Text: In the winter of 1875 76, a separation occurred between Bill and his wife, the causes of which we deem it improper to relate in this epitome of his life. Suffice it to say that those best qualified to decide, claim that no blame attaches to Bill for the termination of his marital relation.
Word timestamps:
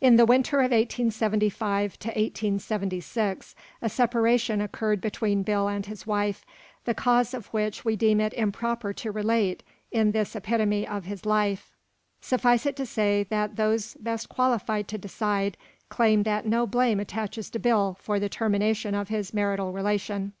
In 0.00 0.16
the 0.16 0.26
winter 0.26 0.56
of 0.58 0.72
1875 0.72 1.96
76, 2.02 3.54
a 3.80 3.88
separation 3.88 4.60
occurred 4.60 5.00
between 5.00 5.44
Bill 5.44 5.68
and 5.68 5.86
his 5.86 6.04
wife, 6.08 6.44
the 6.86 6.92
causes 6.92 7.34
of 7.34 7.46
which 7.54 7.84
we 7.84 7.94
deem 7.94 8.20
it 8.20 8.32
improper 8.34 8.92
to 8.94 9.12
relate 9.12 9.62
in 9.92 10.10
this 10.10 10.34
epitome 10.34 10.88
of 10.88 11.04
his 11.04 11.24
life. 11.24 11.70
Suffice 12.20 12.66
it 12.66 12.74
to 12.74 12.84
say 12.84 13.22
that 13.30 13.54
those 13.54 13.94
best 14.00 14.28
qualified 14.28 14.88
to 14.88 14.98
decide, 14.98 15.56
claim 15.88 16.24
that 16.24 16.46
no 16.46 16.66
blame 16.66 16.98
attaches 16.98 17.48
to 17.50 17.60
Bill 17.60 17.96
for 18.00 18.18
the 18.18 18.28
termination 18.28 18.96
of 18.96 19.06
his 19.08 19.32
marital 19.32 19.70
relation. 19.72 20.32